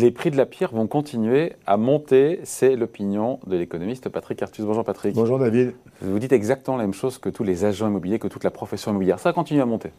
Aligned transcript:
Les 0.00 0.10
prix 0.10 0.30
de 0.30 0.36
la 0.38 0.46
pierre 0.46 0.70
vont 0.72 0.86
continuer 0.86 1.52
à 1.66 1.76
monter, 1.76 2.40
c'est 2.44 2.74
l'opinion 2.74 3.38
de 3.46 3.58
l'économiste 3.58 4.08
Patrick 4.08 4.40
Artus. 4.40 4.64
Bonjour 4.64 4.82
Patrick. 4.82 5.14
Bonjour 5.14 5.38
David. 5.38 5.74
Vous 6.00 6.18
dites 6.18 6.32
exactement 6.32 6.78
la 6.78 6.84
même 6.84 6.94
chose 6.94 7.18
que 7.18 7.28
tous 7.28 7.44
les 7.44 7.66
agents 7.66 7.86
immobiliers, 7.86 8.18
que 8.18 8.26
toute 8.26 8.42
la 8.42 8.50
profession 8.50 8.92
immobilière. 8.92 9.18
Ça 9.18 9.34
continue 9.34 9.60
à 9.60 9.66
monter. 9.66 9.90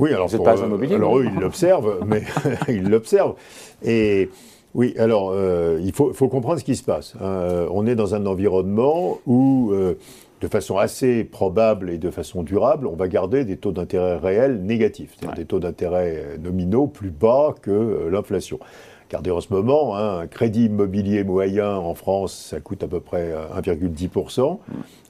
Oui, 0.00 0.12
alors, 0.12 0.26
Vous 0.26 0.42
pas 0.42 0.56
immobilier, 0.56 0.96
alors 0.96 1.16
eux, 1.16 1.26
ils 1.32 1.40
l'observent, 1.40 2.00
mais 2.06 2.24
ils 2.68 2.88
l'observent. 2.88 3.36
Et 3.84 4.30
oui, 4.74 4.96
alors 4.98 5.30
euh, 5.30 5.78
il 5.80 5.92
faut, 5.92 6.12
faut, 6.12 6.26
comprendre 6.26 6.58
ce 6.58 6.64
qui 6.64 6.74
se 6.74 6.82
passe. 6.82 7.14
Hein. 7.20 7.68
on 7.70 7.86
est 7.86 7.94
dans 7.94 8.16
un 8.16 8.26
environnement 8.26 9.20
où 9.26 9.70
euh, 9.74 9.94
de 10.40 10.48
façon 10.48 10.78
assez 10.78 11.24
probable 11.24 11.90
et 11.90 11.98
de 11.98 12.10
façon 12.10 12.42
durable, 12.42 12.86
on 12.86 12.94
va 12.94 13.08
garder 13.08 13.44
des 13.44 13.56
taux 13.56 13.72
d'intérêt 13.72 14.16
réels 14.16 14.62
négatifs, 14.62 15.14
c'est-à-dire 15.16 15.36
des 15.36 15.44
taux 15.44 15.60
d'intérêt 15.60 16.38
nominaux 16.38 16.86
plus 16.86 17.10
bas 17.10 17.54
que 17.60 17.70
euh, 17.70 18.10
l'inflation. 18.10 18.58
Regardez 19.08 19.30
en 19.30 19.40
ce 19.40 19.52
moment, 19.52 19.96
hein, 19.96 20.18
un 20.20 20.26
crédit 20.26 20.66
immobilier 20.66 21.24
moyen 21.24 21.74
en 21.76 21.94
France, 21.94 22.48
ça 22.50 22.60
coûte 22.60 22.82
à 22.82 22.88
peu 22.88 23.00
près 23.00 23.32
1,10%. 23.56 24.58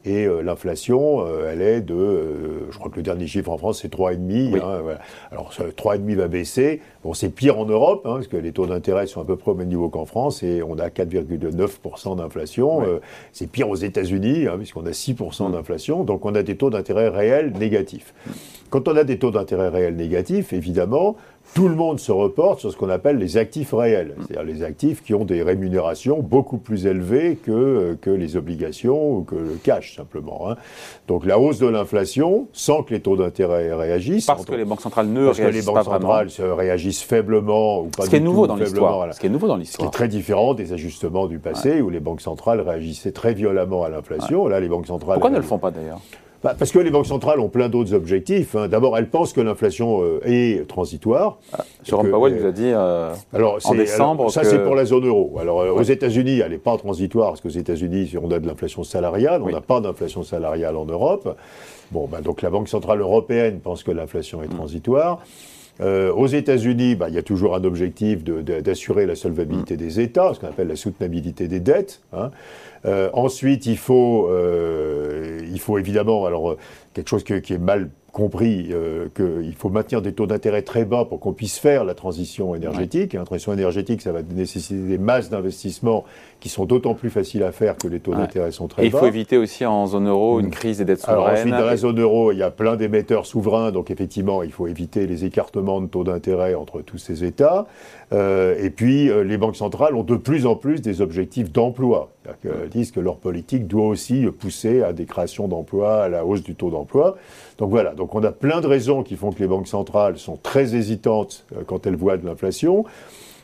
Et 0.04 0.24
euh, 0.26 0.40
l'inflation, 0.40 1.26
euh, 1.26 1.50
elle 1.52 1.60
est 1.60 1.80
de, 1.80 1.94
euh, 1.94 2.70
je 2.70 2.78
crois 2.78 2.90
que 2.90 2.96
le 2.96 3.02
dernier 3.02 3.26
chiffre 3.26 3.50
en 3.50 3.58
France, 3.58 3.80
c'est 3.82 3.92
3,5. 3.92 4.56
Hein, 4.56 4.98
Alors 5.30 5.52
3,5 5.52 6.14
va 6.14 6.28
baisser. 6.28 6.80
Bon, 7.02 7.12
c'est 7.12 7.28
pire 7.28 7.58
en 7.58 7.66
Europe, 7.66 8.02
hein, 8.06 8.14
parce 8.14 8.28
que 8.28 8.36
les 8.36 8.52
taux 8.52 8.66
d'intérêt 8.66 9.06
sont 9.06 9.20
à 9.20 9.24
peu 9.24 9.36
près 9.36 9.50
au 9.50 9.54
même 9.54 9.68
niveau 9.68 9.88
qu'en 9.88 10.06
France, 10.06 10.42
et 10.42 10.62
on 10.62 10.78
a 10.78 10.88
4,9% 10.88 12.16
d'inflation. 12.16 12.82
c'est 13.32 13.50
pire 13.50 13.68
aux 13.68 13.76
États-Unis, 13.76 14.46
hein, 14.46 14.56
puisqu'on 14.56 14.86
a 14.86 14.92
6% 14.92 15.50
d'inflation. 15.50 16.04
Donc 16.04 16.24
on 16.24 16.34
a 16.34 16.42
des 16.42 16.56
taux 16.56 16.70
d'intérêt 16.70 17.08
réels 17.08 17.52
négatifs. 17.58 18.14
Quand 18.70 18.86
on 18.88 18.96
a 18.96 19.04
des 19.04 19.18
taux 19.18 19.30
d'intérêt 19.30 19.68
réels 19.68 19.96
négatifs, 19.96 20.52
évidemment, 20.52 21.16
tout 21.54 21.68
le 21.68 21.74
monde 21.74 21.98
se 21.98 22.12
reporte 22.12 22.60
sur 22.60 22.70
ce 22.70 22.76
qu'on 22.76 22.90
appelle 22.90 23.16
les 23.16 23.38
actifs 23.38 23.72
réels, 23.72 24.14
c'est-à-dire 24.18 24.44
les 24.44 24.62
actifs 24.62 25.02
qui 25.02 25.14
ont 25.14 25.24
des 25.24 25.42
rémunérations 25.42 26.20
beaucoup 26.20 26.58
plus 26.58 26.86
élevées 26.86 27.36
que, 27.42 27.50
euh, 27.50 27.94
que 28.00 28.10
les 28.10 28.36
obligations 28.36 29.16
ou 29.16 29.22
que 29.22 29.34
le 29.34 29.58
cash, 29.62 29.96
simplement. 29.96 30.50
Hein. 30.50 30.56
Donc 31.06 31.24
la 31.24 31.38
hausse 31.38 31.58
de 31.58 31.66
l'inflation, 31.66 32.48
sans 32.52 32.82
que 32.82 32.92
les 32.92 33.00
taux 33.00 33.16
d'intérêt 33.16 33.72
réagissent. 33.72 34.26
Parce 34.26 34.44
que 34.44 34.54
les 34.54 34.66
banques 34.66 34.82
centrales 34.82 35.08
ne 35.08 35.26
réagissent 35.26 35.64
pas 35.64 35.72
Parce 35.72 35.86
que 35.86 35.90
les 35.90 35.90
banques 35.90 36.00
centrales 36.00 36.30
se 36.30 36.42
réagissent 36.42 37.02
faiblement 37.02 37.80
ou 37.80 37.86
pas 37.86 38.04
ce 38.04 38.10
qui 38.10 38.16
est 38.16 38.20
nouveau 38.20 38.46
dans 38.46 38.56
l'histoire. 38.56 39.14
Ce 39.14 39.20
qui 39.20 39.26
est 39.26 39.30
nouveau 39.30 39.48
dans 39.48 39.56
l'histoire. 39.56 39.88
Ce 39.88 39.90
qui 39.90 39.96
est 39.96 39.98
très 39.98 40.08
différent 40.08 40.52
des 40.52 40.74
ajustements 40.74 41.26
du 41.26 41.38
passé 41.38 41.80
où 41.80 41.88
les 41.88 42.00
banques 42.00 42.20
centrales 42.20 42.60
réagissaient 42.60 43.12
très 43.12 43.32
violemment 43.32 43.84
à 43.84 43.88
l'inflation. 43.88 44.46
Là, 44.46 44.60
les 44.60 44.68
banques 44.68 44.86
centrales. 44.86 45.14
Pourquoi 45.14 45.30
ne 45.30 45.36
le 45.36 45.42
font 45.42 45.58
pas 45.58 45.70
d'ailleurs? 45.70 46.00
Bah, 46.42 46.54
parce 46.56 46.70
que 46.70 46.78
les 46.78 46.90
banques 46.90 47.06
centrales 47.06 47.40
ont 47.40 47.48
plein 47.48 47.68
d'autres 47.68 47.94
objectifs. 47.94 48.54
Hein. 48.54 48.68
D'abord, 48.68 48.96
elles 48.96 49.10
pensent 49.10 49.32
que 49.32 49.40
l'inflation 49.40 50.02
euh, 50.02 50.20
est 50.24 50.68
transitoire. 50.68 51.38
Ah, 51.52 51.64
Jérôme 51.82 52.10
Powell 52.10 52.38
vous 52.38 52.46
a 52.46 52.52
dit 52.52 52.70
euh, 52.72 53.12
alors, 53.32 53.58
en 53.64 53.74
décembre. 53.74 54.30
ça, 54.30 54.44
c'est 54.44 54.62
pour 54.62 54.76
la 54.76 54.84
zone 54.84 55.06
euro. 55.06 55.36
Alors, 55.40 55.62
euh, 55.62 55.70
aux 55.70 55.82
États-Unis, 55.82 56.38
elle 56.38 56.52
n'est 56.52 56.58
pas 56.58 56.76
transitoire, 56.76 57.30
parce 57.30 57.40
qu'aux 57.40 57.48
États-Unis, 57.48 58.14
on 58.22 58.30
a 58.30 58.38
de 58.38 58.46
l'inflation 58.46 58.84
salariale. 58.84 59.42
On 59.42 59.50
n'a 59.50 59.60
pas 59.60 59.80
d'inflation 59.80 60.22
salariale 60.22 60.76
en 60.76 60.84
Europe. 60.84 61.36
Bon, 61.90 62.06
bah, 62.06 62.20
donc 62.20 62.42
la 62.42 62.50
Banque 62.50 62.68
centrale 62.68 63.00
européenne 63.00 63.58
pense 63.60 63.82
que 63.82 63.90
l'inflation 63.90 64.42
est 64.42 64.52
mm. 64.52 64.56
Transitoire. 65.78 66.18
aux 66.18 66.26
États-Unis, 66.26 66.94
bah, 66.96 67.08
il 67.08 67.14
y 67.14 67.18
a 67.18 67.22
toujours 67.22 67.54
un 67.54 67.64
objectif 67.64 68.24
d'assurer 68.24 69.06
la 69.06 69.14
solvabilité 69.14 69.74
mm. 69.74 69.78
des 69.78 70.00
États, 70.00 70.34
ce 70.34 70.40
qu'on 70.40 70.48
appelle 70.48 70.68
la 70.68 70.76
soutenabilité 70.76 71.48
des 71.48 71.60
dettes. 71.60 72.02
Hein. 72.12 72.30
Euh, 72.84 73.10
ensuite, 73.12 73.66
il 73.66 73.78
faut, 73.78 74.28
euh, 74.30 75.40
il 75.50 75.60
faut 75.60 75.78
évidemment, 75.78 76.26
alors 76.26 76.50
euh, 76.50 76.58
quelque 76.94 77.08
chose 77.08 77.24
qui 77.24 77.32
est 77.32 77.58
mal 77.58 77.90
compris 78.12 78.68
euh, 78.72 79.08
qu'il 79.14 79.54
faut 79.54 79.68
maintenir 79.68 80.02
des 80.02 80.12
taux 80.12 80.26
d'intérêt 80.26 80.62
très 80.62 80.84
bas 80.84 81.04
pour 81.04 81.20
qu'on 81.20 81.32
puisse 81.32 81.58
faire 81.58 81.84
la 81.84 81.94
transition 81.94 82.54
énergétique. 82.54 83.12
La 83.12 83.24
transition 83.24 83.52
énergétique, 83.52 84.00
ça 84.00 84.12
va 84.12 84.22
nécessiter 84.22 84.80
des 84.80 84.98
masses 84.98 85.30
d'investissements 85.30 86.04
qui 86.40 86.48
sont 86.48 86.64
d'autant 86.64 86.94
plus 86.94 87.10
faciles 87.10 87.42
à 87.42 87.52
faire 87.52 87.76
que 87.76 87.88
les 87.88 88.00
taux 88.00 88.14
d'intérêt 88.14 88.50
sont 88.50 88.68
très 88.68 88.82
bas. 88.82 88.86
il 88.86 88.90
faut 88.92 89.06
éviter 89.06 89.36
aussi 89.36 89.66
en 89.66 89.86
zone 89.86 90.08
euro 90.08 90.40
une 90.40 90.50
crise 90.50 90.78
des 90.78 90.84
dettes 90.84 91.00
souveraines. 91.00 91.20
Alors 91.20 91.38
ensuite, 91.38 91.52
dans 91.52 91.66
la 91.66 91.76
zone 91.76 92.00
euro, 92.00 92.32
il 92.32 92.38
y 92.38 92.42
a 92.42 92.50
plein 92.50 92.76
d'émetteurs 92.76 93.26
souverains, 93.26 93.72
donc 93.72 93.90
effectivement, 93.90 94.42
il 94.42 94.52
faut 94.52 94.66
éviter 94.66 95.06
les 95.06 95.24
écartements 95.24 95.80
de 95.80 95.86
taux 95.86 96.04
d'intérêt 96.04 96.54
entre 96.54 96.80
tous 96.80 96.98
ces 96.98 97.24
États. 97.24 97.66
Euh, 98.12 98.56
et 98.58 98.70
puis, 98.70 99.10
euh, 99.10 99.22
les 99.22 99.36
banques 99.36 99.56
centrales 99.56 99.94
ont 99.94 100.02
de 100.02 100.16
plus 100.16 100.46
en 100.46 100.54
plus 100.54 100.80
des 100.80 101.00
objectifs 101.00 101.52
d'emploi. 101.52 102.10
Elles 102.44 102.68
disent 102.68 102.90
que 102.90 103.00
leur 103.00 103.16
politique 103.16 103.66
doit 103.66 103.86
aussi 103.86 104.26
pousser 104.26 104.82
à 104.82 104.92
des 104.92 105.06
créations 105.06 105.48
d'emplois, 105.48 106.04
à 106.04 106.08
la 106.08 106.26
hausse 106.26 106.42
du 106.42 106.54
taux 106.54 106.70
d'emploi. 106.70 107.16
Donc 107.56 107.70
voilà, 107.70 107.94
donc 107.98 108.14
on 108.14 108.22
a 108.22 108.30
plein 108.30 108.60
de 108.60 108.66
raisons 108.66 109.02
qui 109.02 109.16
font 109.16 109.32
que 109.32 109.40
les 109.40 109.48
banques 109.48 109.68
centrales 109.68 110.18
sont 110.18 110.38
très 110.40 110.74
hésitantes 110.74 111.44
euh, 111.52 111.62
quand 111.66 111.86
elles 111.86 111.96
voient 111.96 112.16
de 112.16 112.24
l'inflation. 112.24 112.84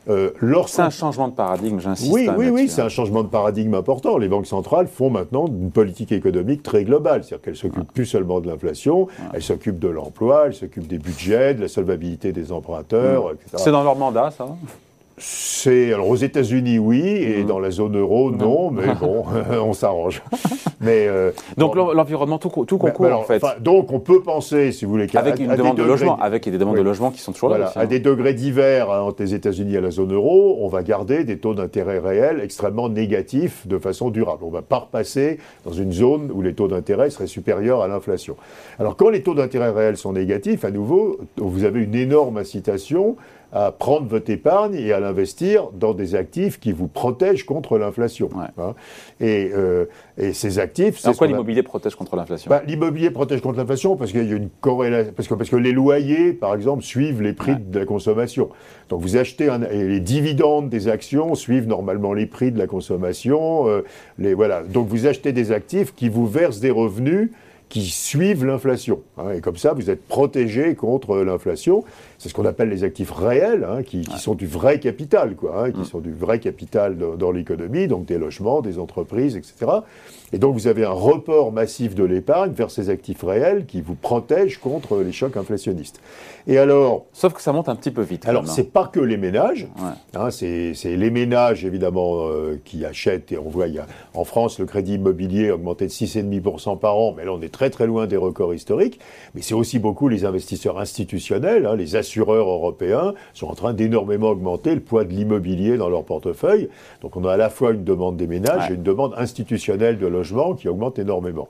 Euh, 0.08 0.30
c'est 0.66 0.82
un 0.82 0.90
changement 0.90 1.28
de 1.28 1.32
paradigme, 1.32 1.80
j'insiste. 1.80 2.12
Oui, 2.12 2.28
oui, 2.36 2.50
oui, 2.50 2.68
c'est 2.68 2.82
un 2.82 2.90
changement 2.90 3.22
de 3.22 3.28
paradigme 3.28 3.74
important. 3.74 4.18
Les 4.18 4.28
banques 4.28 4.46
centrales 4.46 4.86
font 4.86 5.08
maintenant 5.08 5.46
une 5.46 5.70
politique 5.70 6.12
économique 6.12 6.62
très 6.62 6.84
globale, 6.84 7.24
c'est-à-dire 7.24 7.42
qu'elles 7.42 7.56
s'occupent 7.56 7.90
plus 7.90 8.04
seulement 8.04 8.40
de 8.40 8.46
l'inflation, 8.46 9.08
elles 9.32 9.42
s'occupent 9.42 9.78
de 9.78 9.88
l'emploi, 9.88 10.44
elles 10.46 10.54
s'occupent 10.54 10.86
des 10.86 10.98
budgets, 10.98 11.54
de 11.54 11.62
la 11.62 11.68
solvabilité 11.68 12.32
des 12.32 12.52
emprunteurs, 12.52 13.32
etc. 13.32 13.56
C'est 13.56 13.72
dans 13.72 13.82
leur 13.82 13.96
mandat, 13.96 14.30
ça 14.30 14.46
c'est 15.16 15.92
alors 15.92 16.08
aux 16.08 16.16
États-Unis 16.16 16.78
oui 16.78 17.02
et 17.06 17.44
mmh. 17.44 17.46
dans 17.46 17.60
la 17.60 17.70
zone 17.70 17.96
euro 17.96 18.30
non, 18.30 18.70
mais 18.70 18.94
bon 19.00 19.24
on 19.50 19.72
s'arrange. 19.72 20.22
Mais 20.80 21.06
euh, 21.08 21.30
donc 21.56 21.76
l'environnement 21.76 22.36
tout, 22.36 22.50
tout 22.66 22.76
concourt 22.76 23.12
en 23.12 23.22
fait. 23.22 23.42
Donc 23.60 23.90
on 23.90 24.00
peut 24.00 24.20
penser 24.20 24.70
si 24.70 24.84
vous 24.84 24.90
voulez 24.90 25.06
avec 25.14 25.38
une 25.40 25.54
demande 25.54 25.78
de 25.78 25.82
logement, 25.82 26.18
avec 26.20 26.44
des 26.44 26.58
demandes 26.58 26.76
de 26.76 26.82
logement 26.82 27.10
qui 27.10 27.20
sont 27.20 27.32
toujours 27.32 27.48
là. 27.50 27.72
à 27.74 27.86
des 27.86 28.00
degrés 28.00 28.34
divers 28.34 28.90
hein, 28.90 29.00
entre 29.00 29.22
les 29.22 29.34
États-Unis 29.34 29.76
et 29.76 29.80
la 29.80 29.90
zone 29.90 30.12
euro, 30.12 30.58
on 30.60 30.68
va 30.68 30.82
garder 30.82 31.24
des 31.24 31.38
taux 31.38 31.54
d'intérêt 31.54 32.00
réels 32.00 32.40
extrêmement 32.42 32.90
négatifs 32.90 33.66
de 33.66 33.78
façon 33.78 34.10
durable. 34.10 34.44
On 34.44 34.50
va 34.50 34.60
pas 34.60 34.78
repasser 34.78 35.38
dans 35.64 35.72
une 35.72 35.92
zone 35.92 36.30
où 36.30 36.42
les 36.42 36.54
taux 36.54 36.68
d'intérêt 36.68 37.08
seraient 37.08 37.28
supérieurs 37.28 37.80
à 37.80 37.88
l'inflation. 37.88 38.36
Alors 38.78 38.96
quand 38.96 39.08
les 39.08 39.22
taux 39.22 39.34
d'intérêt 39.34 39.70
réels 39.70 39.96
sont 39.96 40.12
négatifs, 40.12 40.66
à 40.66 40.70
nouveau, 40.70 41.18
vous 41.36 41.64
avez 41.64 41.82
une 41.82 41.94
énorme 41.94 42.36
incitation 42.36 43.16
à 43.54 43.70
prendre 43.70 44.08
votre 44.08 44.30
épargne 44.30 44.74
et 44.74 44.92
à 44.92 44.98
l'investir 44.98 45.70
dans 45.72 45.94
des 45.94 46.16
actifs 46.16 46.58
qui 46.58 46.72
vous 46.72 46.88
protègent 46.88 47.46
contre 47.46 47.78
l'inflation. 47.78 48.28
Hein. 48.58 48.74
Et, 49.20 49.50
euh, 49.54 49.86
et, 50.18 50.32
ces 50.32 50.58
actifs. 50.58 50.98
c'est 50.98 51.16
quoi 51.16 51.28
l'immobilier 51.28 51.62
protège 51.62 51.94
contre 51.94 52.16
l'inflation? 52.16 52.50
Bah, 52.50 52.62
L'immobilier 52.66 53.12
protège 53.12 53.40
contre 53.40 53.58
l'inflation 53.58 53.96
parce 53.96 54.10
qu'il 54.10 54.28
y 54.28 54.32
a 54.32 54.36
une 54.36 54.50
corrélation. 54.60 55.12
Parce 55.16 55.28
que, 55.28 55.34
parce 55.34 55.50
que 55.50 55.56
les 55.56 55.70
loyers, 55.70 56.32
par 56.32 56.52
exemple, 56.54 56.82
suivent 56.82 57.22
les 57.22 57.32
prix 57.32 57.54
de 57.56 57.78
la 57.78 57.86
consommation. 57.86 58.48
Donc 58.88 59.00
vous 59.00 59.16
achetez 59.16 59.48
un, 59.48 59.62
et 59.62 59.84
les 59.84 60.00
dividendes 60.00 60.68
des 60.68 60.88
actions 60.88 61.36
suivent 61.36 61.68
normalement 61.68 62.12
les 62.12 62.26
prix 62.26 62.50
de 62.50 62.58
la 62.58 62.66
consommation. 62.66 63.68
Euh, 63.68 63.82
les, 64.18 64.34
voilà. 64.34 64.64
Donc 64.64 64.88
vous 64.88 65.06
achetez 65.06 65.32
des 65.32 65.52
actifs 65.52 65.94
qui 65.94 66.08
vous 66.08 66.26
versent 66.26 66.60
des 66.60 66.72
revenus 66.72 67.30
qui 67.74 67.86
suivent 67.86 68.44
l'inflation. 68.44 69.00
Hein, 69.18 69.32
et 69.32 69.40
comme 69.40 69.56
ça, 69.56 69.72
vous 69.72 69.90
êtes 69.90 70.06
protégé 70.06 70.76
contre 70.76 71.16
l'inflation. 71.16 71.82
C'est 72.18 72.28
ce 72.28 72.34
qu'on 72.34 72.44
appelle 72.44 72.68
les 72.68 72.84
actifs 72.84 73.10
réels, 73.10 73.66
hein, 73.68 73.82
qui, 73.82 74.04
sont 74.16 74.36
du 74.36 74.46
vrai 74.46 74.78
capital, 74.78 75.34
quoi, 75.34 75.64
hein, 75.64 75.72
qui 75.72 75.80
mm. 75.80 75.84
sont 75.84 75.98
du 75.98 76.12
vrai 76.12 76.38
capital 76.38 76.96
dans 76.96 77.32
l'économie, 77.32 77.88
donc 77.88 78.06
des 78.06 78.16
logements, 78.16 78.60
des 78.60 78.78
entreprises, 78.78 79.36
etc. 79.36 79.66
Et 80.34 80.38
donc 80.38 80.54
vous 80.54 80.66
avez 80.66 80.84
un 80.84 80.90
report 80.90 81.52
massif 81.52 81.94
de 81.94 82.02
l'épargne 82.02 82.50
vers 82.50 82.70
ces 82.70 82.90
actifs 82.90 83.22
réels 83.22 83.66
qui 83.66 83.80
vous 83.80 83.94
protègent 83.94 84.58
contre 84.58 84.96
les 84.98 85.12
chocs 85.12 85.36
inflationnistes. 85.36 86.00
Et 86.48 86.58
alors, 86.58 87.06
sauf 87.12 87.34
que 87.34 87.40
ça 87.40 87.52
monte 87.52 87.68
un 87.68 87.76
petit 87.76 87.92
peu 87.92 88.02
vite. 88.02 88.26
Alors 88.26 88.48
c'est 88.48 88.72
pas 88.72 88.88
que 88.92 88.98
les 88.98 89.16
ménages, 89.16 89.68
c'est 90.30 90.74
les 90.84 91.10
ménages 91.10 91.64
évidemment 91.64 92.26
euh, 92.26 92.60
qui 92.64 92.84
achètent 92.84 93.30
et 93.30 93.38
on 93.38 93.48
voit 93.48 93.68
il 93.68 93.74
y 93.74 93.78
a, 93.78 93.86
en 94.14 94.24
France 94.24 94.58
le 94.58 94.66
crédit 94.66 94.94
immobilier 94.94 95.50
a 95.50 95.54
augmenté 95.54 95.86
de 95.86 95.92
6,5% 95.92 96.80
par 96.80 96.96
an, 96.96 97.14
mais 97.16 97.24
là 97.24 97.32
on 97.32 97.40
est 97.40 97.52
très 97.52 97.63
très 97.70 97.86
loin 97.86 98.06
des 98.06 98.16
records 98.16 98.54
historiques. 98.54 99.00
Mais 99.34 99.42
c'est 99.42 99.54
aussi 99.54 99.78
beaucoup 99.78 100.08
les 100.08 100.24
investisseurs 100.24 100.78
institutionnels, 100.78 101.68
les 101.76 101.96
assureurs 101.96 102.48
européens 102.48 103.14
sont 103.32 103.46
en 103.46 103.54
train 103.54 103.72
d'énormément 103.72 104.30
augmenter 104.30 104.74
le 104.74 104.80
poids 104.80 105.04
de 105.04 105.10
l'immobilier 105.10 105.76
dans 105.76 105.88
leur 105.88 106.04
portefeuille. 106.04 106.68
Donc 107.02 107.16
on 107.16 107.24
a 107.24 107.32
à 107.32 107.36
la 107.36 107.50
fois 107.50 107.72
une 107.72 107.84
demande 107.84 108.16
des 108.16 108.26
ménages 108.26 108.70
et 108.70 108.74
une 108.74 108.82
demande 108.82 109.14
institutionnelle 109.16 109.98
de 109.98 110.06
logement 110.06 110.54
qui 110.54 110.68
augmente 110.68 110.98
énormément. 110.98 111.48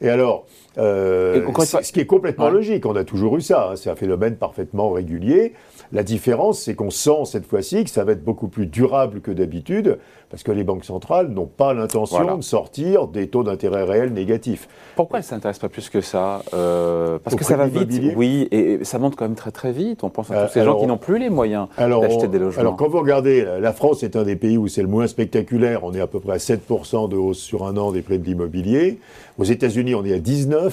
Et 0.00 0.08
alors, 0.08 0.46
euh, 0.78 1.52
ce 1.64 1.92
qui 1.92 2.00
est 2.00 2.06
complètement 2.06 2.50
logique, 2.50 2.84
on 2.86 2.96
a 2.96 3.04
toujours 3.04 3.36
eu 3.36 3.40
ça, 3.40 3.70
hein, 3.70 3.76
c'est 3.76 3.90
un 3.90 3.96
phénomène 3.96 4.36
parfaitement 4.36 4.90
régulier. 4.90 5.54
La 5.92 6.02
différence, 6.02 6.60
c'est 6.60 6.74
qu'on 6.74 6.90
sent 6.90 7.24
cette 7.24 7.46
fois-ci 7.46 7.84
que 7.84 7.90
ça 7.90 8.04
va 8.04 8.12
être 8.12 8.24
beaucoup 8.24 8.48
plus 8.48 8.66
durable 8.66 9.20
que 9.20 9.30
d'habitude, 9.30 9.98
parce 10.30 10.42
que 10.42 10.52
les 10.52 10.64
banques 10.64 10.84
centrales 10.84 11.28
n'ont 11.28 11.46
pas 11.46 11.72
l'intention 11.72 12.36
de 12.36 12.42
sortir 12.42 13.06
des 13.06 13.28
taux 13.28 13.44
d'intérêt 13.44 13.84
réels 13.84 14.12
négatifs. 14.12 14.68
Pourquoi 14.96 15.20
elles 15.20 15.24
ne 15.24 15.28
s'intéressent 15.28 15.60
pas 15.60 15.68
plus 15.68 15.88
que 15.88 16.00
ça 16.00 16.42
euh, 16.52 17.18
Parce 17.22 17.36
que 17.36 17.44
ça 17.44 17.56
va 17.56 17.68
vite, 17.68 18.12
oui, 18.16 18.48
et 18.50 18.84
ça 18.84 18.98
monte 18.98 19.16
quand 19.16 19.24
même 19.24 19.36
très 19.36 19.52
très 19.52 19.72
vite. 19.72 20.02
On 20.04 20.10
pense 20.10 20.30
à 20.30 20.46
tous 20.46 20.52
ces 20.52 20.64
gens 20.64 20.78
qui 20.78 20.86
n'ont 20.86 20.98
plus 20.98 21.18
les 21.18 21.30
moyens 21.30 21.68
d'acheter 21.78 22.28
des 22.28 22.38
logements. 22.38 22.60
Alors 22.60 22.76
quand 22.76 22.88
vous 22.88 23.00
regardez, 23.00 23.46
la 23.60 23.72
France 23.72 24.02
est 24.02 24.16
un 24.16 24.24
des 24.24 24.36
pays 24.36 24.58
où 24.58 24.68
c'est 24.68 24.82
le 24.82 24.88
moins 24.88 25.06
spectaculaire. 25.06 25.84
On 25.84 25.94
est 25.94 26.00
à 26.00 26.06
peu 26.06 26.20
près 26.20 26.34
à 26.34 26.38
7% 26.38 27.08
de 27.08 27.16
hausse 27.16 27.38
sur 27.38 27.64
un 27.64 27.76
an 27.76 27.92
des 27.92 28.02
prix 28.02 28.18
de 28.18 28.24
l'immobilier. 28.24 28.98
Aux 29.38 29.44
États-Unis, 29.44 29.94
on 29.94 30.04
est 30.04 30.14
à 30.14 30.18
19. 30.18 30.65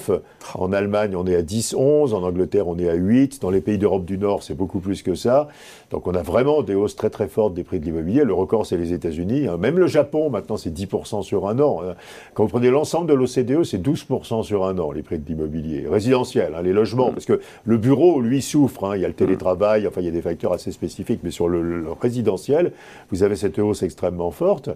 En 0.56 0.72
Allemagne, 0.72 1.16
on 1.16 1.26
est 1.26 1.36
à 1.36 1.42
10, 1.42 1.76
11. 1.78 2.14
En 2.14 2.24
Angleterre, 2.24 2.68
on 2.68 2.78
est 2.78 2.90
à 2.90 2.94
8. 2.94 3.42
Dans 3.42 3.50
les 3.50 3.62
pays 3.62 3.78
d'Europe 3.78 4.06
du 4.06 4.18
Nord, 4.18 4.44
c'est 4.44 4.54
beaucoup 4.54 4.80
plus 4.80 5.02
que 5.02 5.16
ça. 5.16 5.48
Donc 5.92 6.08
on 6.08 6.14
a 6.14 6.22
vraiment 6.22 6.62
des 6.62 6.76
hausses 6.76 6.96
très 6.96 7.10
très 7.10 7.28
fortes 7.28 7.54
des 7.54 7.64
prix 7.64 7.80
de 7.80 7.86
l'immobilier. 7.86 8.24
Le 8.24 8.34
record, 8.34 8.66
c'est 8.66 8.78
les 8.78 8.94
États-Unis. 8.94 9.48
Hein. 9.48 9.58
Même 9.58 9.78
le 9.78 9.88
Japon, 9.88 10.30
maintenant, 10.30 10.58
c'est 10.58 10.72
10% 10.72 11.24
sur 11.24 11.48
un 11.48 11.60
an. 11.60 11.82
Hein. 11.84 11.96
Quand 12.34 12.44
vous 12.44 12.50
prenez 12.50 12.70
l'ensemble 12.70 13.08
de 13.08 13.14
l'OCDE, 13.14 13.64
c'est 13.64 13.82
12% 13.82 14.44
sur 14.44 14.66
un 14.66 14.78
an, 14.80 14.92
les 14.92 15.04
prix 15.04 15.20
de 15.20 15.28
l'immobilier. 15.28 15.86
Résidentiel, 15.90 16.54
hein, 16.56 16.62
les 16.62 16.74
logements. 16.74 17.12
Parce 17.12 17.26
que 17.26 17.40
le 17.66 17.78
bureau, 17.78 18.22
lui, 18.22 18.42
souffre. 18.42 18.96
Il 18.96 19.02
y 19.02 19.06
a 19.06 19.08
le 19.08 19.14
télétravail, 19.14 19.88
enfin, 19.88 20.02
il 20.02 20.06
y 20.06 20.10
a 20.10 20.12
des 20.12 20.22
facteurs 20.22 20.54
assez 20.54 20.72
spécifiques. 20.72 21.22
Mais 21.24 21.32
sur 21.32 21.48
le 21.48 21.86
résidentiel, 22.02 22.72
vous 23.12 23.24
avez 23.24 23.36
cette 23.36 23.60
hausse 23.60 23.84
extrêmement 23.84 24.32
forte. 24.32 24.70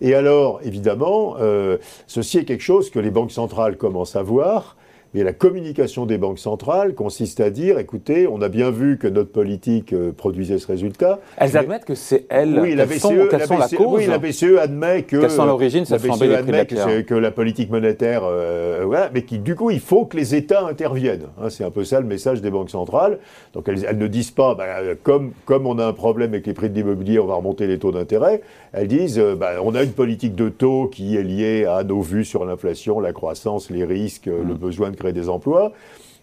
Et 0.00 0.14
alors, 0.14 0.60
évidemment, 0.64 1.36
euh, 1.38 1.78
ceci 2.06 2.38
est 2.38 2.44
quelque 2.44 2.62
chose 2.62 2.90
que 2.90 2.98
les 2.98 3.10
banques 3.10 3.32
centrales 3.32 3.76
commencent 3.76 4.16
à 4.16 4.22
voir. 4.22 4.76
Mais 5.14 5.22
la 5.22 5.32
communication 5.32 6.06
des 6.06 6.18
banques 6.18 6.40
centrales 6.40 6.94
consiste 6.94 7.38
à 7.38 7.50
dire, 7.50 7.78
écoutez, 7.78 8.26
on 8.26 8.42
a 8.42 8.48
bien 8.48 8.72
vu 8.72 8.98
que 8.98 9.06
notre 9.06 9.30
politique 9.30 9.92
euh, 9.92 10.10
produisait 10.10 10.58
ce 10.58 10.66
résultat. 10.66 11.20
Elles 11.36 11.56
admettent 11.56 11.84
que 11.84 11.94
c'est 11.94 12.26
elles 12.28 12.58
oui, 12.58 12.74
la 12.74 12.84
BCE, 12.84 12.98
sont, 12.98 13.14
la, 13.14 13.38
BCE, 13.38 13.72
la 13.78 13.86
Oui, 13.86 14.06
la 14.06 14.18
BCE 14.18 14.58
admet 14.60 15.02
que... 15.02 15.18
Quelles 15.18 15.30
sont 15.30 15.46
l'origine, 15.46 15.84
ça 15.84 15.98
BCE 15.98 16.22
admet 16.34 16.66
que, 16.66 17.00
que, 17.02 17.14
la 17.14 17.30
politique 17.30 17.70
monétaire... 17.70 18.22
Euh, 18.24 18.82
voilà, 18.84 19.08
mais 19.14 19.22
qui, 19.22 19.38
du 19.38 19.54
coup, 19.54 19.70
il 19.70 19.78
faut 19.78 20.04
que 20.04 20.16
les 20.16 20.34
États 20.34 20.66
interviennent. 20.66 21.28
Hein, 21.40 21.48
c'est 21.48 21.62
un 21.62 21.70
peu 21.70 21.84
ça 21.84 22.00
le 22.00 22.06
message 22.06 22.42
des 22.42 22.50
banques 22.50 22.70
centrales. 22.70 23.18
Donc 23.52 23.68
elles, 23.68 23.84
elles 23.88 23.98
ne 23.98 24.08
disent 24.08 24.32
pas, 24.32 24.56
bah, 24.56 24.66
comme, 25.04 25.32
comme 25.44 25.68
on 25.68 25.78
a 25.78 25.86
un 25.86 25.92
problème 25.92 26.30
avec 26.30 26.46
les 26.46 26.54
prix 26.54 26.70
de 26.70 26.74
l'immobilier, 26.74 27.20
on 27.20 27.26
va 27.26 27.36
remonter 27.36 27.68
les 27.68 27.78
taux 27.78 27.92
d'intérêt. 27.92 28.42
Elles 28.72 28.88
disent, 28.88 29.20
euh, 29.20 29.36
bah, 29.36 29.52
on 29.62 29.76
a 29.76 29.84
une 29.84 29.92
politique 29.92 30.34
de 30.34 30.48
taux 30.48 30.88
qui 30.88 31.16
est 31.16 31.22
liée 31.22 31.66
à 31.66 31.84
nos 31.84 32.00
vues 32.00 32.24
sur 32.24 32.44
l'inflation, 32.44 32.98
la 32.98 33.12
croissance, 33.12 33.70
les 33.70 33.84
risques, 33.84 34.26
le 34.26 34.42
mmh. 34.42 34.54
besoin 34.54 34.90
de 34.90 34.96
des 35.12 35.28
emplois. 35.28 35.72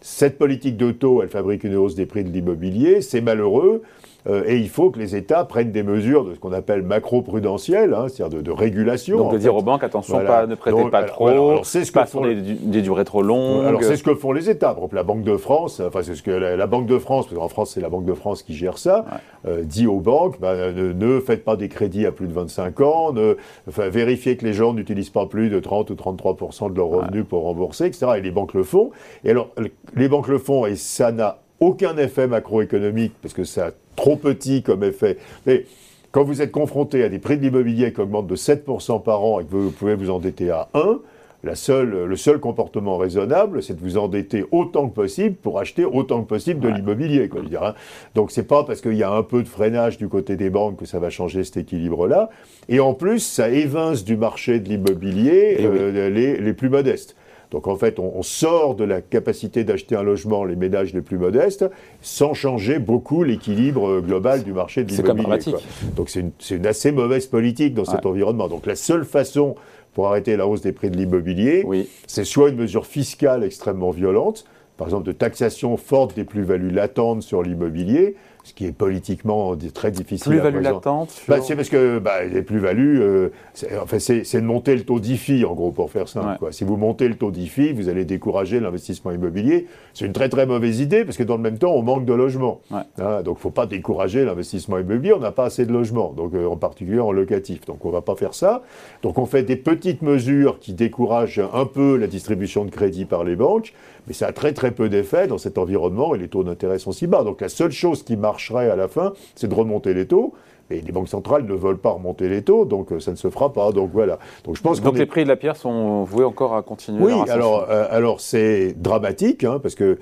Cette 0.01 0.37
politique 0.37 0.77
de 0.77 0.91
taux, 0.91 1.21
elle 1.21 1.29
fabrique 1.29 1.63
une 1.63 1.75
hausse 1.75 1.95
des 1.95 2.05
prix 2.05 2.23
de 2.23 2.29
l'immobilier. 2.29 3.01
C'est 3.01 3.21
malheureux. 3.21 3.83
Euh, 4.27 4.43
et 4.45 4.57
il 4.57 4.69
faut 4.69 4.91
que 4.91 4.99
les 4.99 5.15
États 5.15 5.43
prennent 5.45 5.71
des 5.71 5.83
mesures 5.83 6.25
de 6.25 6.33
ce 6.33 6.39
qu'on 6.39 6.53
appelle 6.53 6.83
macro-prudentielles, 6.83 7.93
hein, 7.93 8.07
c'est-à-dire 8.07 8.43
de, 8.43 8.51
régulation. 8.51 9.17
Donc 9.17 9.33
de 9.33 9.37
dire 9.37 9.55
aux 9.55 9.61
banques, 9.61 9.83
attention, 9.83 10.19
pas, 10.25 10.45
ne 10.45 10.55
prêtez 10.55 10.89
pas 10.89 11.03
trop, 11.03 11.27
alors, 11.27 11.65
c'est 11.65 11.85
ce 11.85 11.91
pas 11.91 12.03
que 12.03 12.09
font 12.09 12.23
les, 12.23 12.35
des, 12.35 12.81
durées 12.81 13.05
trop 13.05 13.21
longues. 13.21 13.65
Alors 13.65 13.83
c'est 13.83 13.97
ce 13.97 14.03
que 14.03 14.15
font 14.15 14.31
les 14.31 14.49
États. 14.49 14.69
Par 14.69 14.77
exemple, 14.77 14.95
la 14.95 15.03
Banque 15.03 15.23
de 15.23 15.37
France, 15.37 15.81
enfin 15.85 16.01
c'est 16.03 16.15
ce 16.15 16.23
que 16.23 16.31
la, 16.31 16.67
Banque 16.67 16.85
de 16.85 16.99
France, 16.99 17.27
parce 17.27 17.39
qu'en 17.39 17.47
France 17.47 17.71
c'est 17.73 17.81
la 17.81 17.89
Banque 17.89 18.05
de 18.05 18.13
France 18.13 18.43
qui 18.43 18.53
gère 18.53 18.77
ça, 18.77 19.05
euh, 19.47 19.63
dit 19.63 19.87
aux 19.87 19.99
banques, 19.99 20.39
bah, 20.39 20.71
ne, 20.71 21.19
faites 21.19 21.43
pas 21.43 21.55
des 21.55 21.69
crédits 21.69 22.05
à 22.05 22.11
plus 22.11 22.27
de 22.27 22.33
25 22.33 22.81
ans, 22.81 23.13
ne, 23.13 23.37
enfin, 23.67 23.89
vérifiez 23.89 24.37
que 24.37 24.45
les 24.45 24.53
gens 24.53 24.73
n'utilisent 24.73 25.09
pas 25.09 25.25
plus 25.25 25.49
de 25.49 25.59
30 25.59 25.89
ou 25.89 25.95
33% 25.95 26.71
de 26.71 26.77
leurs 26.77 26.87
revenus 26.87 27.25
pour 27.27 27.43
rembourser, 27.43 27.85
etc. 27.85 28.07
Et 28.17 28.21
les 28.21 28.31
banques 28.31 28.53
le 28.53 28.63
font. 28.63 28.91
Et 29.23 29.31
alors 29.31 29.49
les 29.95 30.07
banques 30.07 30.27
le 30.27 30.37
font 30.37 30.65
et 30.65 30.75
ça 30.75 31.11
n'a 31.11 31.40
aucun 31.61 31.95
effet 31.97 32.27
macroéconomique, 32.27 33.13
parce 33.21 33.33
que 33.33 33.45
c'est 33.45 33.73
trop 33.95 34.17
petit 34.17 34.63
comme 34.63 34.83
effet. 34.83 35.17
Mais 35.45 35.65
quand 36.11 36.25
vous 36.25 36.41
êtes 36.41 36.51
confronté 36.51 37.03
à 37.03 37.09
des 37.09 37.19
prix 37.19 37.37
de 37.37 37.43
l'immobilier 37.43 37.93
qui 37.93 38.01
augmentent 38.01 38.27
de 38.27 38.35
7% 38.35 39.01
par 39.01 39.23
an 39.23 39.39
et 39.39 39.45
que 39.45 39.55
vous 39.55 39.71
pouvez 39.71 39.95
vous 39.95 40.09
endetter 40.09 40.49
à 40.49 40.67
1, 40.73 40.99
la 41.43 41.55
seule, 41.55 42.05
le 42.05 42.15
seul 42.17 42.39
comportement 42.39 42.97
raisonnable, 42.97 43.63
c'est 43.63 43.73
de 43.73 43.81
vous 43.81 43.97
endetter 43.97 44.45
autant 44.51 44.87
que 44.87 44.93
possible 44.93 45.35
pour 45.35 45.59
acheter 45.59 45.85
autant 45.85 46.21
que 46.21 46.27
possible 46.27 46.59
de 46.59 46.67
l'immobilier. 46.67 47.29
Quoi, 47.29 47.41
hein. 47.61 47.73
Donc 48.13 48.31
c'est 48.31 48.47
pas 48.47 48.63
parce 48.63 48.81
qu'il 48.81 48.93
y 48.93 49.03
a 49.03 49.11
un 49.11 49.23
peu 49.23 49.41
de 49.41 49.47
freinage 49.47 49.97
du 49.97 50.07
côté 50.07 50.35
des 50.35 50.51
banques 50.51 50.77
que 50.77 50.85
ça 50.85 50.99
va 50.99 51.09
changer 51.09 51.43
cet 51.43 51.57
équilibre-là. 51.57 52.29
Et 52.69 52.79
en 52.79 52.93
plus, 52.93 53.19
ça 53.19 53.49
évince 53.49 54.03
du 54.03 54.17
marché 54.17 54.59
de 54.59 54.69
l'immobilier 54.69 55.55
eh 55.59 55.65
euh, 55.65 56.09
les, 56.09 56.37
les, 56.37 56.53
plus 56.53 56.69
modestes. 56.69 57.15
Donc 57.51 57.67
en 57.67 57.75
fait, 57.75 57.99
on, 57.99 58.23
sort 58.23 58.75
de 58.75 58.85
la 58.85 59.01
capacité 59.01 59.65
d'acheter 59.65 59.95
un 59.95 60.03
logement 60.03 60.45
les 60.45 60.55
ménages 60.55 60.93
les 60.93 61.01
plus 61.01 61.17
modestes 61.17 61.65
sans 62.01 62.33
changer 62.33 62.79
beaucoup 62.79 63.23
l'équilibre 63.23 63.87
euh, 63.87 64.01
global 64.01 64.43
du 64.43 64.53
marché 64.53 64.85
de 64.85 64.91
l'immobilier. 64.91 65.55
Donc 65.95 66.09
c'est 66.09 66.55
une, 66.55 66.65
assez 66.65 66.91
mauvaise 66.93 67.27
politique 67.27 67.73
dans 67.73 67.83
cet 67.83 68.05
environnement. 68.05 68.47
Donc 68.47 68.65
la 68.65 68.75
seule 68.75 69.03
façon 69.03 69.55
pour 69.93 70.07
arrêter 70.07 70.37
la 70.37 70.47
hausse 70.47 70.61
des 70.61 70.71
prix 70.71 70.89
de 70.89 70.95
l'immobilier, 70.95 71.65
c'est 72.07 72.23
soit 72.23 72.49
une 72.49 72.55
mesure 72.55 72.85
fiscale 72.85 73.43
extrêmement 73.43 73.91
violente, 73.91 74.45
par 74.77 74.87
exemple 74.87 75.05
de 75.05 75.11
taxation 75.11 75.75
forte 75.75 76.15
des 76.15 76.23
plus-values 76.23 76.71
latentes 76.71 77.21
sur 77.21 77.43
l'immobilier, 77.43 78.15
ce 78.43 78.53
qui 78.53 78.65
est 78.65 78.71
politiquement 78.71 79.55
très 79.73 79.91
difficile. 79.91 80.31
Plus-value 80.31 80.61
latente 80.61 81.21
bah, 81.27 81.37
C'est 81.41 81.55
parce 81.55 81.69
que 81.69 81.99
bah, 81.99 82.23
les 82.23 82.41
plus-values, 82.41 83.01
euh, 83.01 83.29
c'est 83.53 84.41
de 84.41 84.45
monter 84.45 84.75
le 84.75 84.83
taux 84.83 84.99
d'IFI, 84.99 85.45
en 85.45 85.53
gros, 85.53 85.71
pour 85.71 85.91
faire 85.91 86.07
ça. 86.07 86.37
Si 86.51 86.63
vous 86.63 86.77
montez 86.77 87.07
le 87.07 87.15
taux 87.15 87.31
d'IFI, 87.31 87.73
vous 87.73 87.89
allez 87.89 88.05
décourager 88.05 88.59
l'investissement 88.59 89.11
immobilier. 89.11 89.67
C'est 89.93 90.05
une 90.05 90.13
très 90.13 90.29
très 90.29 90.45
mauvaise 90.45 90.79
idée, 90.79 91.05
parce 91.05 91.17
que 91.17 91.23
dans 91.23 91.37
le 91.37 91.43
même 91.43 91.57
temps, 91.57 91.73
on 91.73 91.81
manque 91.81 92.05
de 92.05 92.13
logements. 92.13 92.61
Hein, 92.71 92.83
donc 93.23 93.35
il 93.35 93.39
ne 93.39 93.41
faut 93.41 93.51
pas 93.51 93.65
décourager 93.65 94.25
l'investissement 94.25 94.77
immobilier, 94.77 95.13
on 95.13 95.19
n'a 95.19 95.31
pas 95.31 95.45
assez 95.45 95.65
de 95.65 95.73
logements, 95.73 96.13
donc, 96.15 96.33
euh, 96.33 96.45
en 96.47 96.57
particulier 96.57 96.99
en 96.99 97.11
locatif. 97.11 97.65
Donc 97.65 97.85
on 97.85 97.89
ne 97.89 97.93
va 97.93 98.01
pas 98.01 98.15
faire 98.15 98.33
ça. 98.33 98.63
Donc 99.03 99.17
on 99.17 99.25
fait 99.25 99.43
des 99.43 99.55
petites 99.55 100.01
mesures 100.01 100.59
qui 100.59 100.73
découragent 100.73 101.41
un 101.53 101.65
peu 101.65 101.97
la 101.97 102.07
distribution 102.07 102.65
de 102.65 102.71
crédit 102.71 103.05
par 103.05 103.23
les 103.23 103.35
banques, 103.35 103.73
mais 104.07 104.13
ça 104.13 104.27
a 104.27 104.33
très 104.33 104.53
très 104.53 104.71
peu 104.71 104.89
d'effet 104.89 105.27
dans 105.27 105.37
cet 105.37 105.57
environnement 105.57 106.15
et 106.15 106.17
les 106.17 106.27
taux 106.27 106.43
d'intérêt 106.43 106.79
sont 106.79 106.91
si 106.91 107.07
bas. 107.07 107.23
Donc 107.23 107.41
la 107.41 107.49
seule 107.49 107.71
chose 107.71 108.03
qui 108.03 108.15
marcherait 108.31 108.69
à 108.69 108.75
la 108.75 108.87
fin, 108.87 109.13
c'est 109.35 109.47
de 109.47 109.55
remonter 109.55 109.93
les 109.93 110.07
taux. 110.07 110.33
Et 110.69 110.79
les 110.79 110.93
banques 110.93 111.09
centrales 111.09 111.43
ne 111.43 111.53
veulent 111.53 111.77
pas 111.77 111.91
remonter 111.91 112.29
les 112.29 112.43
taux, 112.43 112.63
donc 112.63 112.93
euh, 112.93 112.99
ça 113.01 113.11
ne 113.11 113.17
se 113.17 113.29
fera 113.29 113.51
pas. 113.51 113.73
Donc 113.73 113.89
voilà. 113.91 114.19
Donc 114.45 114.55
je 114.55 114.61
pense 114.61 114.81
donc 114.81 114.97
les 114.97 115.05
prix 115.05 115.23
de 115.23 115.27
la 115.27 115.35
pierre 115.35 115.57
sont 115.57 116.03
voués 116.03 116.23
encore 116.23 116.55
à 116.55 116.61
continuer. 116.61 117.03
Oui, 117.03 117.29
alors 117.29 117.67
euh, 117.69 117.85
alors 117.89 118.21
c'est 118.21 118.73
dramatique 118.81 119.43
hein, 119.43 119.59
parce 119.61 119.75
que 119.75 119.99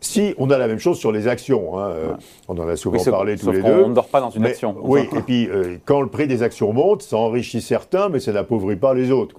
si 0.00 0.34
on 0.38 0.50
a 0.50 0.58
la 0.58 0.68
même 0.68 0.78
chose 0.78 0.98
sur 0.98 1.12
les 1.12 1.28
actions, 1.28 1.78
hein, 1.78 1.90
euh, 1.90 2.12
on 2.48 2.58
en 2.58 2.68
a 2.68 2.76
souvent 2.76 3.02
parlé 3.04 3.36
tous 3.36 3.50
les 3.50 3.62
deux. 3.62 3.82
On 3.84 3.88
ne 3.88 3.94
dort 3.94 4.08
pas 4.08 4.20
dans 4.20 4.30
une 4.30 4.44
action. 4.44 4.76
Oui, 4.82 5.08
et 5.16 5.20
puis 5.20 5.48
euh, 5.48 5.76
quand 5.84 6.00
le 6.00 6.08
prix 6.08 6.26
des 6.26 6.42
actions 6.42 6.72
monte, 6.72 7.02
ça 7.02 7.16
enrichit 7.16 7.60
certains, 7.60 8.08
mais 8.08 8.20
ça 8.20 8.32
n'appauvrit 8.32 8.76
pas 8.76 8.94
les 8.94 9.10
autres. 9.10 9.34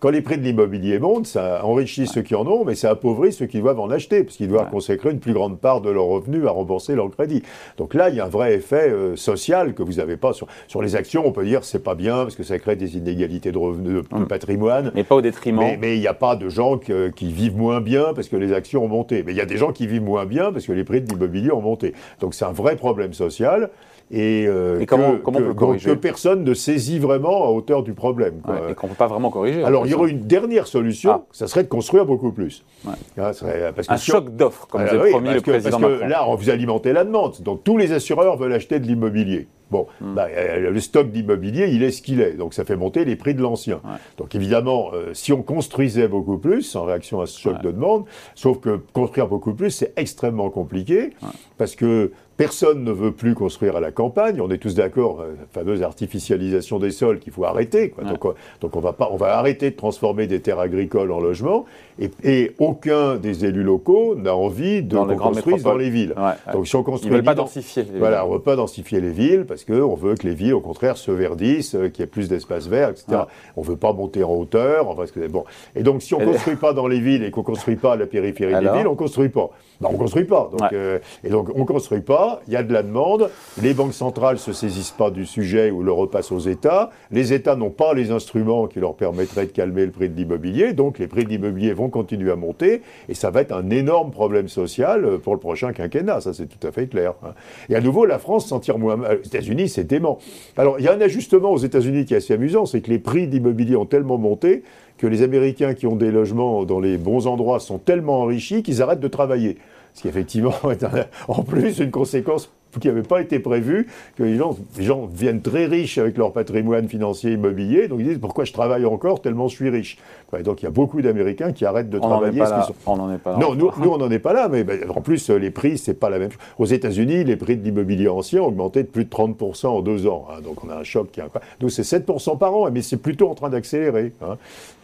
Quand 0.00 0.10
les 0.10 0.22
prix 0.22 0.38
de 0.38 0.42
l'immobilier 0.42 0.98
montent, 0.98 1.26
ça 1.26 1.64
enrichit 1.64 2.06
ceux 2.06 2.22
qui 2.22 2.34
en 2.34 2.46
ont, 2.46 2.64
mais 2.64 2.74
ça 2.74 2.90
appauvrit 2.90 3.32
ceux 3.32 3.46
qui 3.46 3.60
doivent 3.60 3.80
en 3.80 3.90
acheter, 3.90 4.24
parce 4.24 4.36
qu'ils 4.36 4.48
doivent 4.48 4.70
consacrer 4.70 5.10
une 5.10 5.20
plus 5.20 5.32
grande 5.32 5.58
part 5.58 5.80
de 5.80 5.90
leurs 5.90 6.04
revenus 6.04 6.46
à 6.46 6.50
rembourser 6.50 6.94
leur 6.94 7.10
crédit. 7.10 7.42
Donc 7.76 7.94
là, 7.94 8.08
il 8.08 8.16
y 8.16 8.20
a 8.20 8.26
un 8.26 8.28
vrai 8.28 8.54
effet 8.54 8.90
euh, 8.90 9.16
social 9.16 9.74
que 9.74 9.82
vous 9.82 9.94
n'avez 9.94 10.16
pas 10.16 10.32
sur, 10.32 10.46
sur 10.68 10.82
les 10.82 10.96
actions. 10.96 11.26
On 11.26 11.32
peut 11.32 11.44
dire 11.44 11.64
c'est 11.64 11.82
pas 11.82 11.94
bien 11.94 12.22
parce 12.22 12.36
que 12.36 12.42
ça 12.42 12.58
crée 12.58 12.76
des 12.76 12.96
inégalités 12.96 13.52
de 13.52 13.58
revenus, 13.58 14.02
de, 14.08 14.14
hum. 14.14 14.26
patrimoine. 14.26 14.92
Mais 14.94 15.04
pas 15.04 15.16
au 15.16 15.20
détriment. 15.20 15.62
Mais 15.80 15.96
il 15.96 16.00
n'y 16.00 16.06
a 16.06 16.14
pas 16.14 16.36
de 16.36 16.48
gens 16.48 16.78
qui 16.78 17.32
vivent 17.32 17.56
moins 17.56 17.80
bien 17.80 18.12
parce 18.14 18.28
que 18.28 18.36
les 18.36 18.52
actions 18.52 18.84
ont 18.84 18.88
monté. 18.88 19.22
Mais 19.22 19.32
il 19.32 19.36
y 19.36 19.40
a 19.40 19.46
des 19.46 19.56
gens 19.56 19.63
qui 19.72 19.86
vivent 19.86 20.02
moins 20.02 20.26
bien 20.26 20.52
parce 20.52 20.66
que 20.66 20.72
les 20.72 20.84
prix 20.84 21.00
de 21.00 21.08
l'immobilier 21.08 21.50
ont 21.50 21.62
monté. 21.62 21.94
Donc 22.20 22.34
c'est 22.34 22.44
un 22.44 22.52
vrai 22.52 22.76
problème 22.76 23.12
social. 23.12 23.70
Et, 24.16 24.46
euh, 24.46 24.84
comment, 24.86 25.16
que, 25.16 25.94
personne 25.94 26.44
ne 26.44 26.54
saisit 26.54 27.00
vraiment 27.00 27.46
à 27.46 27.48
hauteur 27.48 27.82
du 27.82 27.94
problème. 27.94 28.34
et 28.70 28.74
qu'on 28.74 28.86
ne 28.86 28.92
peut 28.92 28.98
pas 28.98 29.08
vraiment 29.08 29.30
corriger. 29.30 29.64
Alors 29.64 29.86
il 29.86 29.90
y 29.90 29.94
aurait 29.94 30.10
une 30.10 30.26
dernière 30.26 30.68
solution, 30.68 31.10
ah. 31.10 31.22
ça 31.32 31.48
serait 31.48 31.64
de 31.64 31.68
construire 31.68 32.06
beaucoup 32.06 32.30
plus. 32.30 32.64
Ah, 32.86 32.92
parce 33.16 33.40
que 33.40 33.92
un 33.92 33.96
choc 33.96 34.36
d'offres, 34.36 34.68
comme 34.68 34.84
vous 34.84 34.94
avez 34.94 35.10
promis 35.10 35.34
le 35.34 35.40
président 35.40 35.80
Parce 35.80 36.00
que 36.00 36.04
là, 36.04 36.28
on 36.28 36.36
vous 36.36 36.50
alimentez 36.50 36.92
la 36.92 37.04
demande. 37.04 37.40
Donc 37.40 37.64
tous 37.64 37.76
les 37.76 37.92
assureurs 37.92 38.36
veulent 38.36 38.52
acheter 38.52 38.78
de 38.78 38.86
l'immobilier. 38.86 39.48
Bon, 39.70 39.86
hmm. 40.00 40.14
bah, 40.14 40.28
euh, 40.30 40.70
le 40.70 40.80
stock 40.80 41.10
d'immobilier, 41.10 41.68
il 41.72 41.82
est 41.82 41.90
ce 41.90 42.02
qu'il 42.02 42.20
est. 42.20 42.34
Donc 42.34 42.54
ça 42.54 42.64
fait 42.64 42.76
monter 42.76 43.04
les 43.04 43.16
prix 43.16 43.34
de 43.34 43.42
l'ancien. 43.42 43.80
Donc 44.18 44.34
évidemment, 44.34 44.90
euh, 44.92 45.12
si 45.14 45.32
on 45.32 45.42
construisait 45.42 46.06
beaucoup 46.06 46.38
plus, 46.38 46.76
en 46.76 46.84
réaction 46.84 47.20
à 47.20 47.26
ce 47.26 47.40
choc 47.40 47.60
de 47.62 47.72
demande, 47.72 48.04
sauf 48.34 48.60
que 48.60 48.80
construire 48.92 49.26
beaucoup 49.26 49.54
plus, 49.54 49.70
c'est 49.70 49.92
extrêmement 49.96 50.50
compliqué, 50.50 51.10
parce 51.58 51.74
que 51.74 52.12
Personne 52.36 52.82
ne 52.82 52.90
veut 52.90 53.12
plus 53.12 53.34
construire 53.34 53.76
à 53.76 53.80
la 53.80 53.92
campagne. 53.92 54.40
On 54.40 54.50
est 54.50 54.58
tous 54.58 54.74
d'accord, 54.74 55.20
euh, 55.20 55.34
la 55.38 55.46
fameuse 55.52 55.82
artificialisation 55.82 56.80
des 56.80 56.90
sols 56.90 57.20
qu'il 57.20 57.32
faut 57.32 57.44
arrêter. 57.44 57.94
Donc, 58.02 58.34
donc, 58.60 58.76
on, 58.76 58.80
va 58.80 58.92
pas, 58.92 59.08
on 59.12 59.16
va 59.16 59.38
arrêter 59.38 59.70
de 59.70 59.76
transformer 59.76 60.26
des 60.26 60.40
terres 60.40 60.58
agricoles 60.58 61.12
en 61.12 61.20
logements. 61.20 61.64
Et, 62.00 62.52
aucun 62.58 63.16
des 63.16 63.44
élus 63.44 63.62
locaux 63.62 64.16
n'a 64.16 64.34
envie 64.34 64.82
de 64.82 64.96
construire 65.14 65.62
dans 65.62 65.76
les 65.76 65.90
villes. 65.90 66.14
donc 66.52 66.66
si 66.66 66.74
on 66.74 66.82
construit, 66.82 67.10
Ils 67.10 67.14
veulent 67.14 67.24
pas 67.24 67.34
densifier. 67.34 67.84
Les 67.84 67.98
voilà, 67.98 68.26
on 68.26 68.32
veut 68.32 68.40
pas 68.40 68.56
densifier 68.56 69.00
les 69.00 69.10
villes 69.10 69.44
parce 69.46 69.64
qu'on 69.64 69.94
veut 69.94 70.14
que 70.14 70.26
les 70.26 70.34
villes, 70.34 70.54
au 70.54 70.60
contraire, 70.60 70.96
se 70.96 71.12
verdissent, 71.12 71.74
euh, 71.74 71.88
qu'il 71.88 72.00
y 72.00 72.04
ait 72.04 72.08
plus 72.08 72.28
d'espace 72.28 72.66
vert, 72.66 72.90
etc. 72.90 73.22
On 73.56 73.62
veut 73.62 73.76
pas 73.76 73.92
monter 73.92 74.24
en 74.24 74.32
hauteur. 74.32 74.88
Enfin, 74.88 75.04
bon. 75.30 75.44
Et 75.76 75.82
donc 75.82 76.02
si 76.02 76.14
on 76.14 76.20
ne 76.20 76.26
construit 76.26 76.56
pas 76.56 76.72
dans 76.72 76.88
les 76.88 77.00
villes 77.00 77.22
et 77.22 77.30
qu'on 77.30 77.42
construit 77.42 77.76
pas 77.76 77.92
à 77.92 77.96
la 77.96 78.06
périphérie 78.06 78.54
des 78.54 78.72
villes, 78.72 78.88
on 78.88 78.96
construit 78.96 79.28
pas. 79.28 79.50
Ben, 79.80 79.88
on 79.92 79.96
construit 79.96 80.24
pas. 80.24 80.50
Donc, 80.56 80.72
euh, 80.72 80.98
et 81.22 81.28
donc 81.28 81.48
on 81.54 81.64
construit 81.64 82.00
pas 82.00 82.23
il 82.46 82.52
y 82.52 82.56
a 82.56 82.62
de 82.62 82.72
la 82.72 82.82
demande, 82.82 83.30
les 83.60 83.74
banques 83.74 83.94
centrales 83.94 84.34
ne 84.34 84.40
se 84.40 84.52
saisissent 84.52 84.90
pas 84.90 85.10
du 85.10 85.26
sujet 85.26 85.70
ou 85.70 85.82
le 85.82 85.92
repassent 85.92 86.32
aux 86.32 86.38
États, 86.38 86.90
les 87.10 87.32
États 87.32 87.56
n'ont 87.56 87.70
pas 87.70 87.94
les 87.94 88.10
instruments 88.10 88.66
qui 88.66 88.80
leur 88.80 88.94
permettraient 88.94 89.46
de 89.46 89.52
calmer 89.52 89.84
le 89.84 89.90
prix 89.90 90.08
de 90.08 90.16
l'immobilier, 90.16 90.72
donc 90.72 90.98
les 90.98 91.06
prix 91.06 91.24
de 91.24 91.30
l'immobilier 91.30 91.72
vont 91.72 91.88
continuer 91.88 92.30
à 92.30 92.36
monter, 92.36 92.82
et 93.08 93.14
ça 93.14 93.30
va 93.30 93.40
être 93.40 93.52
un 93.52 93.70
énorme 93.70 94.10
problème 94.10 94.48
social 94.48 95.18
pour 95.22 95.34
le 95.34 95.40
prochain 95.40 95.72
quinquennat, 95.72 96.20
ça 96.20 96.32
c'est 96.32 96.46
tout 96.46 96.66
à 96.66 96.72
fait 96.72 96.86
clair. 96.86 97.14
Hein. 97.22 97.34
Et 97.68 97.76
à 97.76 97.80
nouveau, 97.80 98.04
la 98.04 98.18
France 98.18 98.46
s'en 98.46 98.60
tire 98.60 98.78
moins 98.78 98.96
mal. 98.96 99.18
Les 99.22 99.26
États-Unis, 99.26 99.68
c'est 99.68 99.84
dément. 99.84 100.18
Alors, 100.56 100.78
il 100.78 100.84
y 100.84 100.88
a 100.88 100.92
un 100.92 101.00
ajustement 101.00 101.52
aux 101.52 101.58
États-Unis 101.58 102.04
qui 102.04 102.14
est 102.14 102.18
assez 102.18 102.34
amusant, 102.34 102.66
c'est 102.66 102.80
que 102.80 102.90
les 102.90 102.98
prix 102.98 103.26
d'immobilier 103.26 103.76
ont 103.76 103.86
tellement 103.86 104.18
monté 104.18 104.62
que 104.98 105.06
les 105.06 105.22
Américains 105.22 105.74
qui 105.74 105.86
ont 105.86 105.96
des 105.96 106.10
logements 106.10 106.64
dans 106.64 106.80
les 106.80 106.96
bons 106.96 107.26
endroits 107.26 107.60
sont 107.60 107.78
tellement 107.78 108.20
enrichis 108.20 108.62
qu'ils 108.62 108.80
arrêtent 108.80 109.00
de 109.00 109.08
travailler. 109.08 109.58
Ce 109.94 110.02
qui 110.02 110.08
effectivement 110.08 110.54
est 110.70 110.84
en 111.28 111.42
plus 111.42 111.78
une 111.78 111.90
conséquence 111.90 112.50
qui 112.80 112.88
n'avait 112.88 113.02
pas 113.02 113.20
été 113.20 113.38
prévue, 113.38 113.86
que 114.16 114.22
les 114.22 114.36
gens, 114.36 114.56
les 114.76 114.84
gens 114.84 115.06
viennent 115.06 115.42
très 115.42 115.66
riches 115.66 115.98
avec 115.98 116.18
leur 116.18 116.32
patrimoine 116.32 116.88
financier 116.88 117.32
immobilier, 117.32 117.88
donc 117.88 118.00
ils 118.00 118.06
disent 118.06 118.18
pourquoi 118.18 118.44
je 118.44 118.52
travaille 118.52 118.84
encore 118.84 119.20
tellement 119.20 119.48
je 119.48 119.54
suis 119.54 119.70
riche? 119.70 119.98
Et 120.36 120.42
donc 120.42 120.62
il 120.62 120.64
y 120.64 120.68
a 120.68 120.72
beaucoup 120.72 121.00
d'Américains 121.00 121.52
qui 121.52 121.64
arrêtent 121.64 121.90
de 121.90 121.98
travailler. 121.98 122.42
On 122.86 122.96
n'en 122.96 123.12
est 123.12 123.18
pas 123.18 123.32
là. 123.32 123.38
Non, 123.38 123.54
nous, 123.54 123.70
nous 123.78 123.90
on 123.90 123.98
n'en 123.98 124.10
est 124.10 124.18
pas 124.18 124.32
là, 124.32 124.48
mais 124.48 124.64
ben, 124.64 124.90
en 124.90 125.00
plus 125.00 125.30
les 125.30 125.50
prix, 125.50 125.78
c'est 125.78 125.94
pas 125.94 126.10
la 126.10 126.18
même 126.18 126.32
chose. 126.32 126.40
Aux 126.58 126.64
États-Unis, 126.64 127.22
les 127.22 127.36
prix 127.36 127.56
de 127.56 127.62
l'immobilier 127.62 128.08
ancien 128.08 128.42
ont 128.42 128.46
augmenté 128.46 128.82
de 128.82 128.88
plus 128.88 129.04
de 129.04 129.10
30% 129.10 129.66
en 129.66 129.80
deux 129.80 130.08
ans. 130.08 130.26
Hein. 130.30 130.40
donc 130.42 130.64
on 130.64 130.70
a 130.70 130.76
un 130.76 130.82
choc 130.82 131.12
qui 131.12 131.20
est 131.20 131.22
incroyable. 131.22 131.52
Nous, 131.60 131.68
c'est 131.68 131.82
7% 131.82 132.36
par 132.38 132.54
an, 132.56 132.68
mais 132.72 132.82
c'est 132.82 132.96
plutôt 132.96 133.28
en 133.28 133.34
train 133.34 133.50
d'accélérer. 133.50 134.12
Hein. 134.22 134.36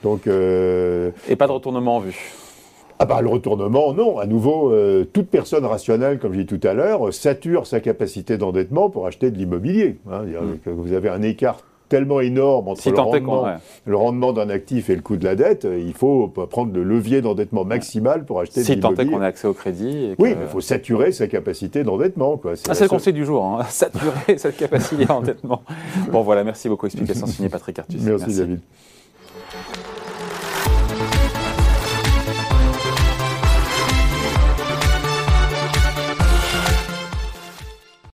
Donc, 0.05 0.27
euh... 0.27 1.11
Et 1.29 1.35
pas 1.35 1.49
de 1.49 1.53
retournement 1.53 1.97
en 1.97 2.01
vue 2.01 2.17
ah 3.03 3.07
bah, 3.07 3.23
le 3.23 3.31
retournement, 3.31 3.95
non. 3.95 4.19
À 4.19 4.27
nouveau, 4.27 4.73
euh, 4.73 5.07
toute 5.11 5.29
personne 5.29 5.65
rationnelle, 5.65 6.19
comme 6.19 6.35
j'ai 6.35 6.45
dit 6.45 6.59
tout 6.59 6.69
à 6.69 6.75
l'heure, 6.75 7.15
sature 7.15 7.67
sa 7.67 7.81
capacité 7.81 8.37
d'endettement 8.37 8.91
pour 8.91 9.07
acheter 9.07 9.31
de 9.31 9.39
l'immobilier. 9.39 9.97
Hein. 10.13 10.25
Mm. 10.25 10.71
Vous 10.71 10.93
avez 10.93 11.09
un 11.09 11.23
écart 11.23 11.63
tellement 11.89 12.21
énorme 12.21 12.69
entre 12.69 12.89
le, 13.87 13.97
rendement, 13.97 14.33
d'un 14.35 14.51
actif 14.51 14.91
et 14.91 14.97
le 14.97 15.01
coût 15.01 15.17
de 15.17 15.25
la 15.25 15.35
dette, 15.35 15.67
il 15.67 15.95
faut 15.95 16.29
prendre 16.29 16.73
le 16.75 16.85
levier 16.85 17.23
d'endettement 17.23 17.65
maximal 17.65 18.27
pour 18.27 18.39
acheter 18.39 18.63
si 18.63 18.73
de 18.73 18.77
l'immobilier. 18.77 19.05
Si 19.05 19.09
tant 19.09 19.13
est 19.13 19.17
qu'on 19.17 19.25
a 19.25 19.27
accès 19.27 19.49
au 19.49 19.55
crédit. 19.55 20.15
Oui, 20.19 20.37
il 20.39 20.47
faut 20.47 20.61
saturer 20.61 21.11
sa 21.11 21.27
capacité 21.27 21.83
d'endettement. 21.83 22.39
C'est 22.55 22.71
ah, 22.71 22.75
le 22.81 22.89
conseil 22.89 23.15
du 23.15 23.25
jour, 23.25 23.43
hein. 23.45 23.65
saturer 23.71 24.37
cette 24.37 24.59
capacité 24.59 25.07
d'endettement. 25.07 25.63
Bon 26.13 26.21
voilà, 26.21 26.45
merci 26.45 26.69
beaucoup. 26.69 26.85
Explication 26.85 27.27
signée 27.27 27.49
Patrick 27.49 27.79
Artus. 27.79 28.03
merci. 28.03 28.37
David. 28.37 28.61